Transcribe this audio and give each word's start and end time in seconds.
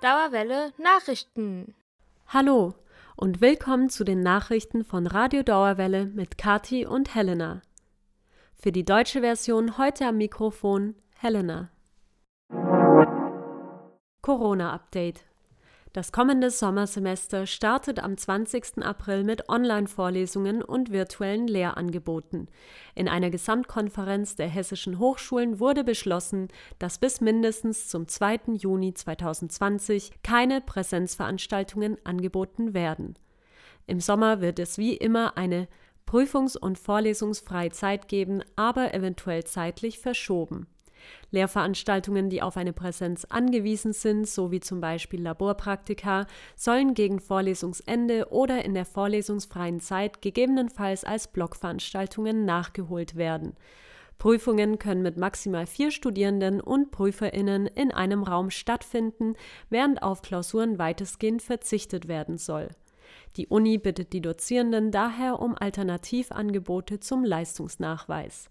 Dauerwelle 0.00 0.72
Nachrichten. 0.78 1.74
Hallo 2.28 2.74
und 3.16 3.40
willkommen 3.40 3.90
zu 3.90 4.04
den 4.04 4.20
Nachrichten 4.20 4.84
von 4.84 5.08
Radio 5.08 5.42
Dauerwelle 5.42 6.06
mit 6.06 6.38
Kati 6.38 6.86
und 6.86 7.16
Helena. 7.16 7.62
Für 8.54 8.70
die 8.70 8.84
deutsche 8.84 9.22
Version 9.22 9.76
heute 9.76 10.06
am 10.06 10.18
Mikrofon 10.18 10.94
Helena. 11.16 11.70
Corona-Update. 14.22 15.24
Das 15.94 16.12
kommende 16.12 16.50
Sommersemester 16.50 17.46
startet 17.46 17.98
am 17.98 18.16
20. 18.16 18.84
April 18.84 19.24
mit 19.24 19.48
Online-Vorlesungen 19.48 20.62
und 20.62 20.92
virtuellen 20.92 21.48
Lehrangeboten. 21.48 22.48
In 22.94 23.08
einer 23.08 23.30
Gesamtkonferenz 23.30 24.36
der 24.36 24.48
hessischen 24.48 24.98
Hochschulen 24.98 25.60
wurde 25.60 25.84
beschlossen, 25.84 26.48
dass 26.78 26.98
bis 26.98 27.22
mindestens 27.22 27.88
zum 27.88 28.06
2. 28.06 28.40
Juni 28.58 28.92
2020 28.92 30.22
keine 30.22 30.60
Präsenzveranstaltungen 30.60 31.96
angeboten 32.04 32.74
werden. 32.74 33.18
Im 33.86 34.00
Sommer 34.00 34.42
wird 34.42 34.58
es 34.58 34.76
wie 34.76 34.94
immer 34.94 35.38
eine 35.38 35.68
prüfungs- 36.06 36.58
und 36.58 36.78
vorlesungsfreie 36.78 37.70
Zeit 37.70 38.08
geben, 38.08 38.42
aber 38.56 38.92
eventuell 38.92 39.44
zeitlich 39.44 39.98
verschoben. 39.98 40.66
Lehrveranstaltungen, 41.30 42.30
die 42.30 42.42
auf 42.42 42.56
eine 42.56 42.72
Präsenz 42.72 43.24
angewiesen 43.24 43.92
sind, 43.92 44.28
sowie 44.28 44.60
zum 44.60 44.80
Beispiel 44.80 45.22
Laborpraktika, 45.22 46.26
sollen 46.56 46.94
gegen 46.94 47.20
Vorlesungsende 47.20 48.28
oder 48.30 48.64
in 48.64 48.74
der 48.74 48.84
vorlesungsfreien 48.84 49.80
Zeit 49.80 50.22
gegebenenfalls 50.22 51.04
als 51.04 51.28
Blockveranstaltungen 51.28 52.44
nachgeholt 52.44 53.16
werden. 53.16 53.54
Prüfungen 54.18 54.80
können 54.80 55.02
mit 55.02 55.16
maximal 55.16 55.66
vier 55.66 55.92
Studierenden 55.92 56.60
und 56.60 56.90
PrüferInnen 56.90 57.66
in 57.68 57.92
einem 57.92 58.24
Raum 58.24 58.50
stattfinden, 58.50 59.34
während 59.70 60.02
auf 60.02 60.22
Klausuren 60.22 60.78
weitestgehend 60.78 61.40
verzichtet 61.40 62.08
werden 62.08 62.36
soll. 62.36 62.68
Die 63.36 63.46
Uni 63.46 63.78
bittet 63.78 64.12
die 64.12 64.20
Dozierenden 64.20 64.90
daher 64.90 65.40
um 65.40 65.54
Alternativangebote 65.56 67.00
zum 67.00 67.24
Leistungsnachweis. 67.24 68.50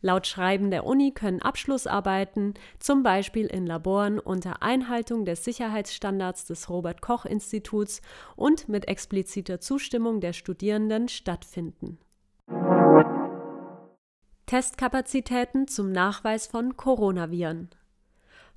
Laut 0.00 0.26
Schreiben 0.26 0.70
der 0.70 0.86
Uni 0.86 1.12
können 1.12 1.42
Abschlussarbeiten, 1.42 2.54
zum 2.78 3.02
Beispiel 3.02 3.46
in 3.46 3.66
Laboren 3.66 4.18
unter 4.18 4.62
Einhaltung 4.62 5.24
des 5.24 5.44
Sicherheitsstandards 5.44 6.44
des 6.44 6.70
Robert 6.70 7.02
Koch 7.02 7.24
Instituts 7.24 8.00
und 8.36 8.68
mit 8.68 8.88
expliziter 8.88 9.60
Zustimmung 9.60 10.20
der 10.20 10.32
Studierenden 10.32 11.08
stattfinden. 11.08 11.98
Testkapazitäten 14.46 15.66
zum 15.66 15.90
Nachweis 15.90 16.46
von 16.46 16.76
Coronaviren 16.76 17.68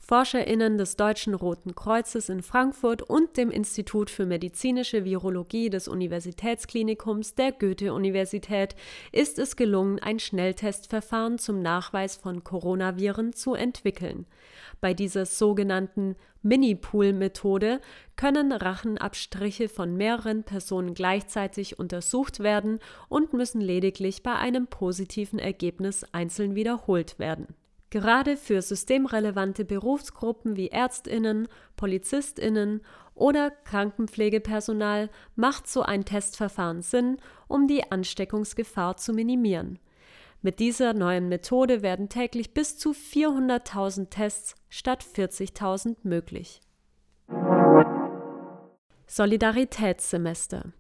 ForscherInnen 0.10 0.80
des 0.80 0.96
Deutschen 0.96 1.36
Roten 1.36 1.76
Kreuzes 1.76 2.30
in 2.30 2.42
Frankfurt 2.42 3.04
und 3.04 3.38
dem 3.38 3.52
Institut 3.52 4.10
für 4.10 4.26
medizinische 4.26 5.06
Virologie 5.06 5.70
des 5.70 5.88
Universitätsklinikums 5.88 7.36
der 7.36 7.52
Goethe-Universität 7.52 8.76
ist 9.12 9.38
es 9.38 9.56
gelungen, 9.56 10.00
ein 10.00 10.18
Schnelltestverfahren 10.18 11.38
zum 11.38 11.62
Nachweis 11.62 12.16
von 12.16 12.44
Coronaviren 12.44 13.34
zu 13.34 13.54
entwickeln. 13.54 14.26
Bei 14.82 14.96
dieser 14.96 15.28
sogenannten 15.28 16.16
Mini-Pool-Methode 16.42 17.80
können 18.16 18.52
Rachenabstriche 18.52 19.70
von 19.70 19.96
mehreren 19.96 20.44
Personen 20.44 20.96
gleichzeitig 20.96 21.78
untersucht 21.78 22.40
werden 22.40 22.80
und 23.10 23.34
müssen 23.34 23.62
lediglich 23.62 24.24
bei 24.24 24.34
einem 24.34 24.66
positiven 24.66 25.38
Ergebnis 25.38 26.04
einzeln 26.14 26.56
wiederholt 26.56 27.20
werden 27.20 27.54
Gerade 27.90 28.38
für 28.38 28.62
systemrelevante 28.62 29.66
Berufsgruppen 29.66 30.56
wie 30.56 30.68
Ärztinnen, 30.68 31.48
Polizistinnen 31.76 32.82
oder 33.16 33.50
Krankenpflegepersonal 33.50 35.10
macht 35.36 35.68
so 35.68 35.82
ein 35.82 36.06
Testverfahren 36.06 36.84
Sinn, 36.84 37.18
um 37.48 37.68
die 37.68 37.92
Ansteckungsgefahr 37.92 38.98
zu 38.98 39.14
minimieren. 39.14 39.80
Mit 40.42 40.60
dieser 40.60 40.94
neuen 40.94 41.28
Methode 41.28 41.82
werden 41.82 42.08
täglich 42.08 42.54
bis 42.54 42.78
zu 42.78 42.92
400.000 42.92 44.10
Tests 44.10 44.56
statt 44.70 45.04
40.000 45.04 45.98
möglich. 46.04 46.62
Solidaritätssemester 49.08 50.72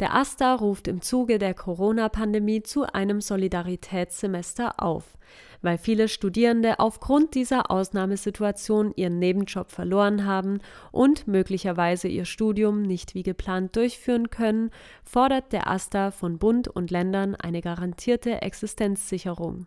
der 0.00 0.14
AStA 0.14 0.54
ruft 0.54 0.88
im 0.88 1.02
Zuge 1.02 1.38
der 1.38 1.54
Corona-Pandemie 1.54 2.62
zu 2.62 2.84
einem 2.84 3.20
Solidaritätssemester 3.20 4.82
auf. 4.82 5.16
Weil 5.62 5.78
viele 5.78 6.08
Studierende 6.08 6.78
aufgrund 6.78 7.34
dieser 7.34 7.70
Ausnahmesituation 7.70 8.92
ihren 8.94 9.18
Nebenjob 9.18 9.70
verloren 9.70 10.24
haben 10.24 10.60
und 10.92 11.26
möglicherweise 11.26 12.08
ihr 12.08 12.24
Studium 12.24 12.82
nicht 12.82 13.14
wie 13.14 13.22
geplant 13.22 13.74
durchführen 13.74 14.30
können, 14.30 14.70
fordert 15.04 15.52
der 15.52 15.68
AStA 15.68 16.10
von 16.10 16.38
Bund 16.38 16.68
und 16.68 16.90
Ländern 16.90 17.34
eine 17.34 17.62
garantierte 17.62 18.42
Existenzsicherung 18.42 19.66